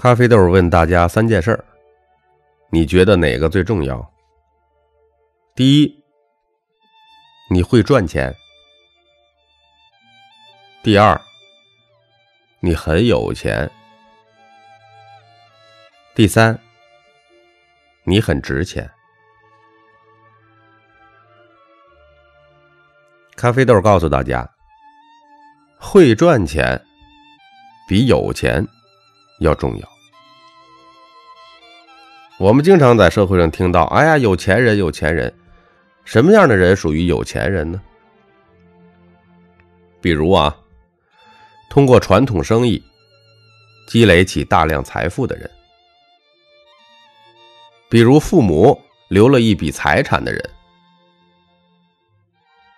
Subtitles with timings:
[0.00, 1.64] 咖啡豆问大家三件事儿，
[2.70, 4.08] 你觉得哪个最重要？
[5.56, 6.04] 第一，
[7.50, 8.32] 你会赚钱；
[10.84, 11.20] 第二，
[12.60, 13.68] 你很有钱；
[16.14, 16.56] 第三，
[18.04, 18.88] 你很值钱。
[23.34, 24.48] 咖啡豆告诉大家，
[25.76, 26.80] 会赚钱
[27.88, 28.64] 比有钱。
[29.38, 29.88] 要重要。
[32.38, 35.34] 我们经常在社会上听到：“哎呀，有钱人，有钱人，
[36.04, 37.80] 什么样的人属于有钱人呢？”
[40.00, 40.56] 比如啊，
[41.68, 42.80] 通过传统生意
[43.88, 45.50] 积累起大量财富的人；
[47.90, 50.40] 比如父母留了一笔财产的人；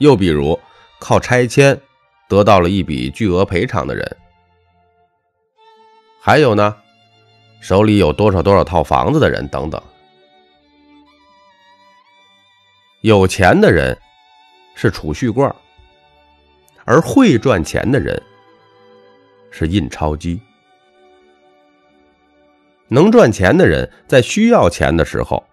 [0.00, 0.60] 又比如
[0.98, 1.80] 靠拆迁
[2.28, 4.16] 得到了一笔巨额赔偿的人。
[6.26, 6.76] 还有呢，
[7.60, 9.80] 手里有多少多少套房子的人等等。
[13.02, 13.96] 有钱的人
[14.74, 15.54] 是储蓄罐，
[16.84, 18.20] 而会赚钱的人
[19.52, 20.40] 是印钞机。
[22.88, 25.46] 能赚钱的人在需要钱的时候，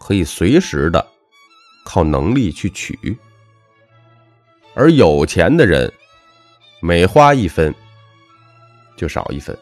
[0.00, 1.06] 可以随时的
[1.84, 2.94] 靠能力去取；
[4.74, 5.92] 而有钱的人
[6.80, 7.74] 每花一分
[8.96, 9.54] 就少一分。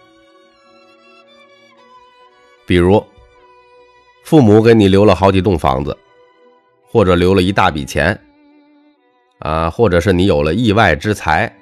[2.64, 3.04] 比如，
[4.24, 5.96] 父母给你留了好几栋房子，
[6.86, 8.18] 或者留了一大笔钱，
[9.40, 11.52] 啊，或者是你有了意外之财，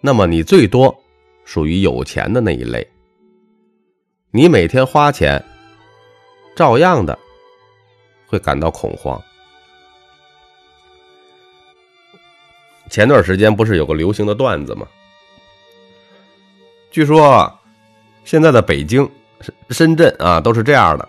[0.00, 0.94] 那么你最多
[1.44, 2.86] 属于有钱的那一类。
[4.32, 5.42] 你每天花钱，
[6.56, 7.16] 照样的
[8.26, 9.22] 会感到恐慌。
[12.90, 14.86] 前段时间不是有个流行的段子吗？
[16.90, 17.56] 据说
[18.24, 19.08] 现在的北京。
[19.40, 21.08] 深深圳啊，都是这样的，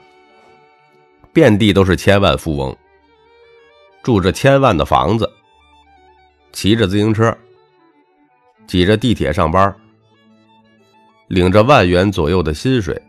[1.34, 2.76] 遍地都是千万富翁，
[4.02, 5.30] 住着千万的房子，
[6.54, 7.38] 骑着自行车，
[8.68, 9.76] 挤着地铁上班，
[11.28, 13.00] 领着万元左右的薪水，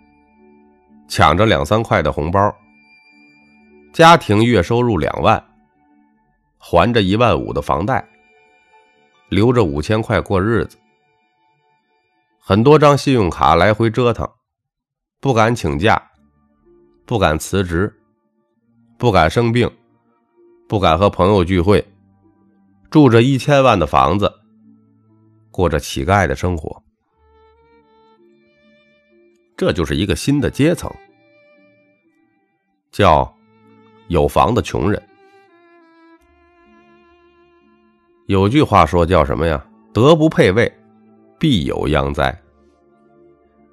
[1.06, 2.52] 抢着两三块的红包，
[3.92, 5.42] 家庭月收入两万，
[6.58, 8.04] 还着一万五的房贷，
[9.28, 10.76] 留着五千块过日子，
[12.40, 14.28] 很多张信用卡来回折腾。
[15.22, 16.02] 不敢请假，
[17.06, 17.96] 不敢辞职，
[18.98, 19.70] 不敢生病，
[20.68, 21.86] 不敢和朋友聚会，
[22.90, 24.28] 住着一千万的房子，
[25.52, 26.82] 过着乞丐的生活。
[29.56, 30.92] 这就是一个新的阶层，
[32.90, 33.32] 叫
[34.08, 35.00] 有房的穷人。
[38.26, 39.64] 有句话说叫什么呀？
[39.92, 40.80] 德不配位，
[41.38, 42.36] 必有殃灾。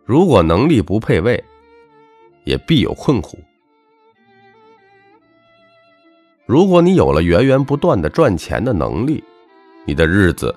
[0.10, 1.44] 如果能力不配位，
[2.44, 3.38] 也必有困苦。
[6.48, 9.24] 如果你有了源源不断的赚钱的能力，
[9.86, 10.56] 你的日子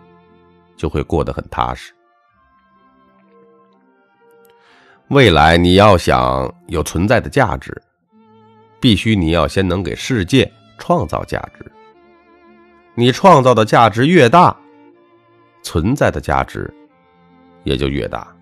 [0.74, 1.92] 就会过得很踏实。
[5.08, 7.78] 未来你要想有存在的价值，
[8.80, 11.70] 必须你要先能给世界创造价值。
[12.94, 14.56] 你创造的价值越大，
[15.62, 16.72] 存在的价值
[17.64, 18.34] 也就越大。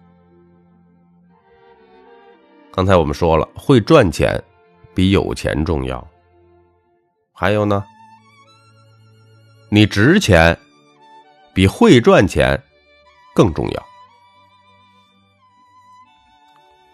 [2.80, 4.42] 刚才我们说了，会赚钱
[4.94, 6.08] 比有钱重要。
[7.30, 7.84] 还有呢，
[9.68, 10.58] 你值钱
[11.52, 12.58] 比会赚钱
[13.34, 13.86] 更重要。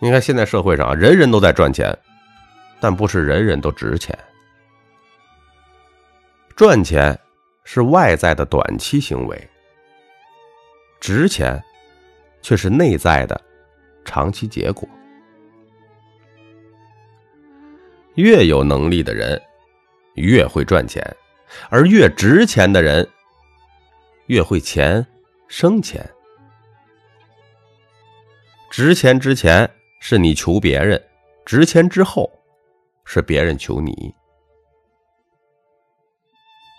[0.01, 1.97] 你看，现在社会上人人都在赚钱，
[2.81, 4.19] 但不是人人都值钱。
[6.57, 7.17] 赚钱
[7.63, 9.51] 是外在的短期行为，
[10.99, 11.63] 值钱
[12.43, 13.41] 却是内在的
[14.05, 14.89] 长期结果。
[18.17, 19.41] 越有能力的人，
[20.15, 21.03] 越会赚钱；
[21.69, 23.07] 而越值钱的人，
[24.27, 25.07] 越会钱
[25.49, 26.05] 生钱。
[28.71, 29.71] 值钱之前
[30.01, 31.03] 是你求别人，
[31.45, 32.31] 值钱之后
[33.05, 34.15] 是别人求你。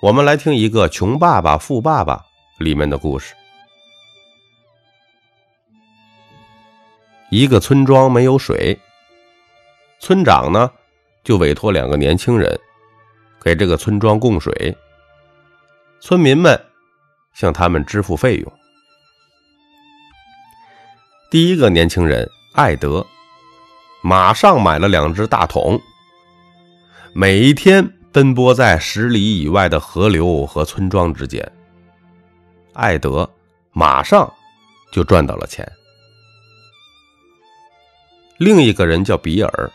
[0.02, 2.26] 我们来听一个《穷爸爸富爸爸》
[2.64, 3.36] 里面的故事。
[7.30, 8.80] 一个村庄没有水，
[10.00, 10.72] 村长呢？
[11.28, 12.58] 就委托两个年轻人
[13.42, 14.74] 给这个村庄供水，
[16.00, 16.58] 村民们
[17.34, 18.54] 向他们支付费用。
[21.30, 23.06] 第一个年轻人艾德
[24.02, 25.78] 马上买了两只大桶，
[27.12, 31.46] 每一天奔波在十里以外的河流和村庄之间。
[32.72, 33.30] 艾德
[33.74, 34.34] 马上
[34.94, 35.70] 就赚到了钱。
[38.38, 39.72] 另一个人叫比尔。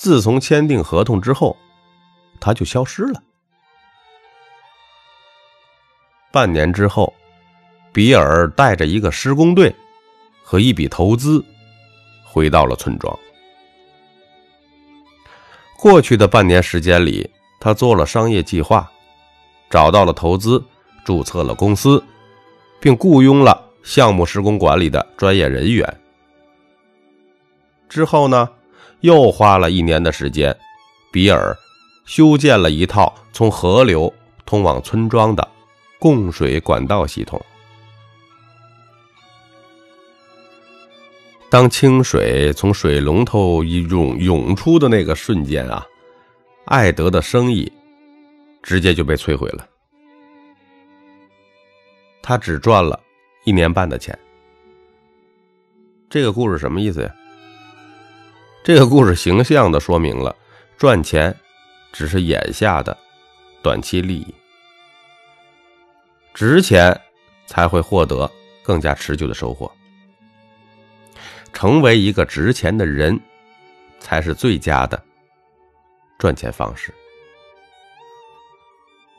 [0.00, 1.54] 自从签订合同之后，
[2.40, 3.22] 他就消失了。
[6.32, 7.12] 半年之后，
[7.92, 9.76] 比尔带着一个施工队
[10.42, 11.44] 和一笔投资，
[12.24, 13.14] 回到了村庄。
[15.76, 17.28] 过去的半年时间里，
[17.60, 18.90] 他做了商业计划，
[19.68, 20.64] 找到了投资，
[21.04, 22.02] 注册了公司，
[22.80, 26.00] 并雇佣了项目施工管理的专业人员。
[27.86, 28.48] 之后呢？
[29.00, 30.56] 又花了一年的时间，
[31.10, 31.56] 比尔
[32.04, 34.12] 修建了一套从河流
[34.44, 35.48] 通往村庄的
[35.98, 37.40] 供水管道系统。
[41.48, 45.84] 当清水从水龙头一涌涌出的那个瞬间啊，
[46.66, 47.70] 艾德的生意
[48.62, 49.66] 直接就被摧毁了。
[52.22, 53.00] 他只赚了
[53.44, 54.16] 一年半的钱。
[56.08, 57.14] 这个故事什么意思呀？
[58.72, 60.32] 这个故事形象的说明了，
[60.78, 61.36] 赚钱
[61.90, 62.96] 只是眼下的
[63.64, 64.32] 短期利益，
[66.32, 66.96] 值钱
[67.48, 68.30] 才会获得
[68.62, 69.68] 更加持久的收获。
[71.52, 73.18] 成为一个值钱的人，
[73.98, 75.02] 才是最佳的
[76.16, 76.94] 赚钱方式。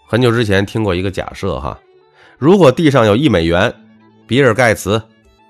[0.08, 1.78] 很久之前听过一个假设哈，
[2.38, 3.70] 如果地上有一美元，
[4.26, 4.98] 比尔盖茨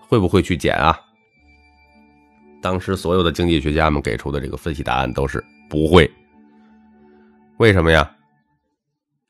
[0.07, 0.99] 会不会去捡啊？
[2.61, 6.09] 当时所有的经济学家们给出的这个分析答案都是不会。
[7.57, 8.09] 为什么呀？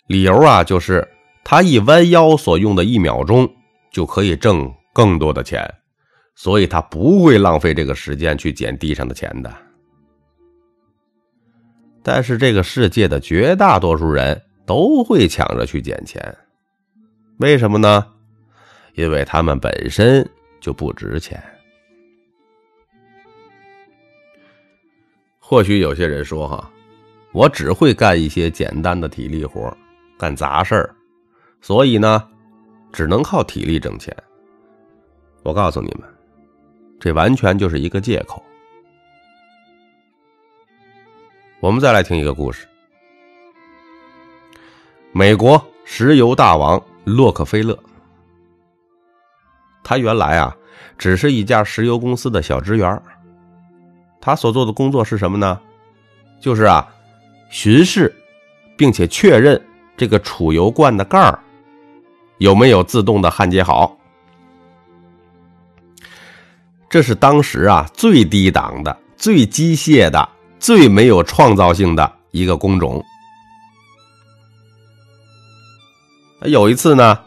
[0.08, 1.08] 理由啊，就是
[1.44, 3.50] 他一弯腰所用的一秒钟
[3.92, 5.66] 就可以挣更多的钱，
[6.36, 9.54] 所以他不会浪费这个时间去捡地上的钱的。
[12.04, 16.38] 但是这个世界的绝大多数人都会抢着去捡钱，
[17.38, 18.06] 为什么呢？
[18.96, 20.28] 因为他们本身
[20.60, 21.42] 就不值钱。
[25.52, 26.72] 或许有些人说：“哈，
[27.34, 29.78] 我只会干一些简单的体力活，
[30.18, 30.96] 干杂事儿，
[31.60, 32.26] 所以呢，
[32.94, 34.16] 只能靠体力挣钱。”
[35.44, 36.08] 我告诉你们，
[37.02, 38.42] 这完全就是一个借口。
[41.60, 42.66] 我们再来听一个故事：
[45.12, 47.78] 美国石油大王洛克菲勒，
[49.84, 50.56] 他原来啊，
[50.98, 53.04] 只是一家石油公司的小职员。
[54.22, 55.60] 他所做的工作是什么呢？
[56.40, 56.88] 就是啊，
[57.50, 58.16] 巡视，
[58.78, 59.60] 并且确认
[59.98, 61.38] 这个储油罐的盖儿
[62.38, 63.98] 有没有自动的焊接好。
[66.88, 70.30] 这是当时啊最低档的、最机械的、
[70.60, 73.04] 最没有创造性的一个工种。
[76.44, 77.20] 有一次呢，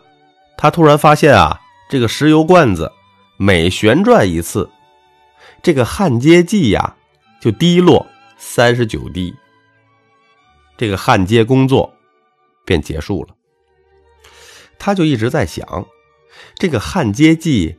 [0.56, 2.90] 他突然发现啊，这个石油罐子
[3.36, 4.68] 每旋转一次。
[5.64, 6.94] 这个焊接剂呀，
[7.40, 8.06] 就滴落
[8.36, 9.34] 三十九滴，
[10.76, 11.90] 这个焊接工作
[12.66, 13.34] 便结束了。
[14.78, 15.86] 他就一直在想，
[16.56, 17.74] 这个焊接剂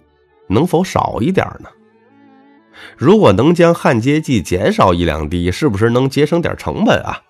[0.47, 1.69] 能否少一点呢？
[2.97, 7.21] 如果能将焊接剂减少一两滴，是不是能节省点成本啊？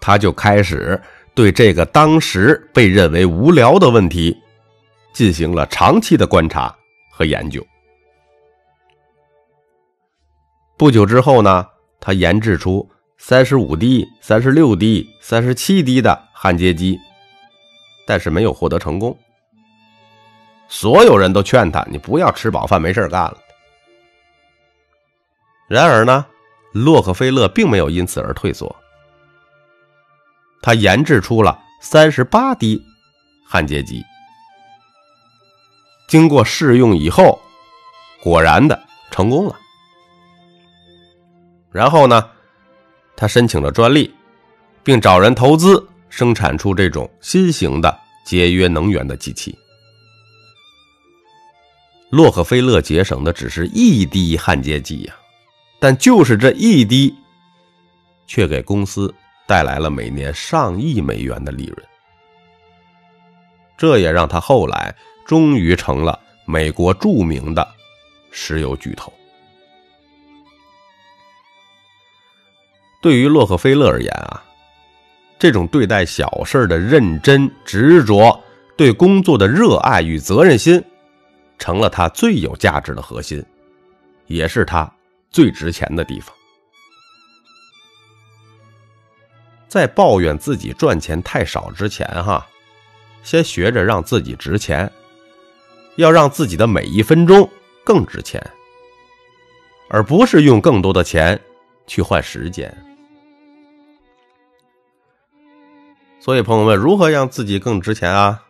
[0.00, 1.02] 他就开始
[1.34, 4.40] 对这个当时被认为无聊的问题
[5.12, 6.76] 进行了长期的观察。
[7.20, 7.62] 和研究。
[10.78, 11.68] 不久之后呢，
[12.00, 16.98] 他研制出三十五滴、三十六滴、三十七滴的焊接机，
[18.06, 19.14] 但是没有获得成功。
[20.66, 23.36] 所有人都劝他：“你不要吃饱饭没事干了。”
[25.68, 26.24] 然而呢，
[26.72, 28.74] 洛克菲勒并没有因此而退缩。
[30.62, 32.82] 他研制出了三十八滴
[33.46, 34.02] 焊接机。
[36.10, 37.40] 经过试用以后，
[38.20, 38.76] 果然的
[39.12, 39.56] 成功了。
[41.70, 42.28] 然后呢，
[43.16, 44.12] 他申请了专利，
[44.82, 49.56] 并找人投资生产出这种新型的节约能源的机器。
[52.10, 55.14] 洛克菲勒节省的只是一滴焊接剂呀，
[55.78, 57.14] 但就是这一滴，
[58.26, 59.14] 却给公司
[59.46, 61.89] 带来了每年上亿美元的利润。
[63.80, 64.94] 这也让他后来。
[65.26, 67.64] 终于成了美国著名的
[68.32, 69.12] 石油巨头。
[73.00, 74.42] 对于洛克菲勒而言啊，
[75.38, 78.42] 这种对待小事的认真执着，
[78.76, 80.82] 对工作的热爱与责任心，
[81.60, 83.40] 成了他最有价值的核心，
[84.26, 84.92] 也是他
[85.30, 86.34] 最值钱的地方。
[89.68, 92.44] 在抱怨自己赚钱太少之前，哈，
[93.22, 94.90] 先学着让自己值钱。
[95.96, 97.46] 要让自己的每一分钟
[97.84, 98.40] 更值钱，
[99.88, 101.38] 而不是用更多的钱
[101.86, 102.74] 去换时间。
[106.20, 108.44] 所以，朋友们，如何让自己更值钱啊？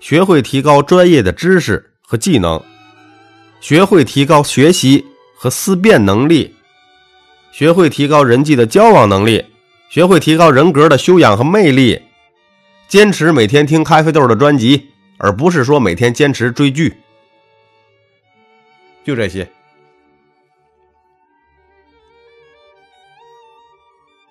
[0.00, 2.62] 学会提高专业的知识和技能，
[3.60, 6.54] 学会提高学习和思辨能力，
[7.52, 9.46] 学会提高人际的交往能力，
[9.88, 12.02] 学会提高人格的修养和魅力，
[12.90, 16.92] 坚持每天听咖啡豆的专辑，而不是说每天坚持追剧。
[19.04, 19.48] 就这些。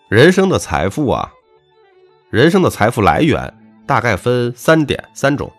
[0.09, 1.31] 人生的财富啊，
[2.29, 5.49] 人生的财富来源大概分三点三种。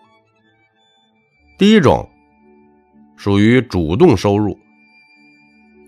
[1.57, 2.07] 第一种
[3.17, 4.55] 属于主动收入，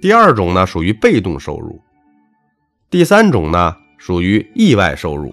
[0.01, 1.79] 第二种呢属于被动收入，
[2.89, 5.31] 第三种呢属于意外收入。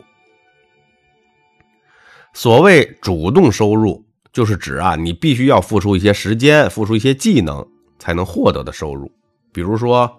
[2.33, 7.67] 所谓主动收入，就是指啊你必须要付出一些时间、付出一些技能
[7.99, 9.11] 才能获得的收入，
[9.53, 10.11] 比如说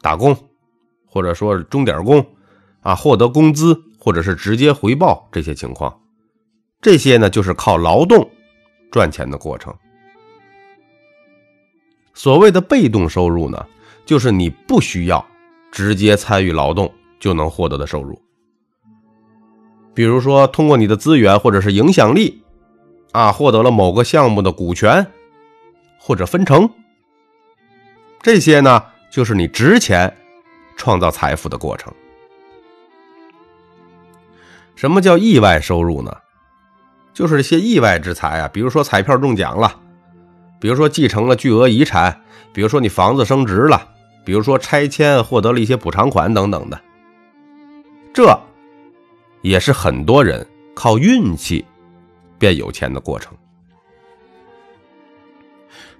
[0.00, 0.36] 打工，
[1.06, 2.26] 或者说钟点工，
[2.80, 6.00] 啊获得工资或者是直接回报这些情况，
[6.80, 8.30] 这些呢就是靠劳动。
[8.90, 9.74] 赚钱的过程。
[12.14, 13.66] 所谓的被动收入呢，
[14.06, 15.26] 就是你不需要
[15.72, 18.16] 直接参与劳动就能获得的收入。
[19.94, 22.42] 比如说，通过你的资源或者是影响力，
[23.12, 25.06] 啊，获得了某个项目的股权
[25.98, 26.68] 或者分成。
[28.20, 30.12] 这些呢，就是你值钱、
[30.76, 31.92] 创造财富的过程。
[34.74, 36.14] 什么叫意外收入呢？
[37.12, 39.78] 就是一些意外之财啊，比如说彩票中奖了，
[40.58, 42.22] 比如说继承了巨额遗产，
[42.52, 43.86] 比如说你房子升值了，
[44.24, 46.80] 比如说拆迁获得了一些补偿款等等的，
[48.12, 48.36] 这
[49.44, 51.62] 也是很多人靠运气
[52.38, 53.36] 变有钱的过程。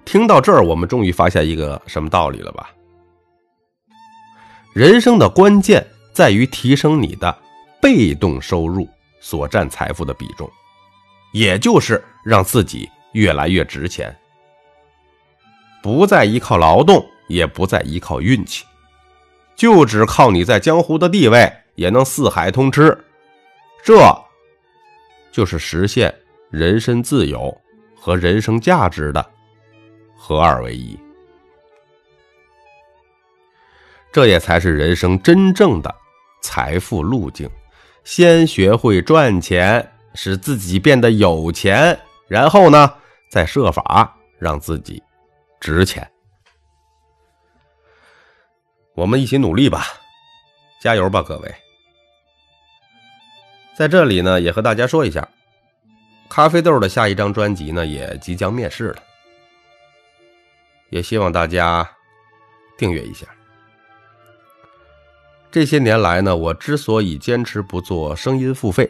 [0.03, 2.71] 听到这儿，我们终于发现一个什么道理了吧？
[4.73, 7.37] 人生的关键在于提升你的
[7.79, 8.89] 被动收入
[9.21, 10.49] 所占财富的比重。
[11.31, 14.15] 也就是让自己越来越值钱，
[15.83, 18.65] 不再依靠劳动，也不再依靠运气，
[19.55, 22.97] 就只靠你在江湖的地位，也能四海通吃。
[23.85, 23.95] 这，
[25.31, 26.13] 就是实现
[26.49, 27.55] 人身自由
[27.95, 29.23] 和人生价值的
[30.17, 30.99] 合二为一。
[34.11, 35.95] 这也才是人生真正的
[36.41, 37.49] 财富路径。
[38.03, 39.87] 先学会赚钱。
[40.17, 41.99] 使自己变得有钱，
[42.29, 42.89] 然后呢，
[43.29, 45.03] 再设法让自己
[45.59, 46.09] 值钱。
[48.93, 49.87] 我们一起努力吧，
[50.79, 51.53] 加油吧，各位！
[53.77, 55.27] 在这里呢，也和大家说一下，
[56.29, 59.03] 咖啡豆的下一张专辑呢也即将面世了，
[60.89, 61.87] 也希望大家
[62.77, 63.27] 订阅一下。
[65.51, 68.89] 这些年来呢，我之所以坚持不做声音付费。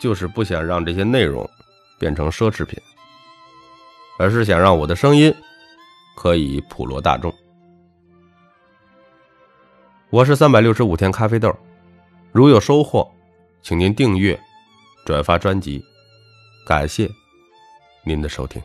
[0.00, 1.46] 就是不想让这些内容
[1.98, 2.80] 变成奢侈品，
[4.18, 5.30] 而是想让我的声音
[6.16, 7.30] 可以普罗大众。
[10.08, 11.54] 我是三百六十五天咖啡豆，
[12.32, 13.12] 如有收获，
[13.62, 14.38] 请您订阅、
[15.04, 15.84] 转发专辑，
[16.66, 17.08] 感谢
[18.04, 18.62] 您的收听。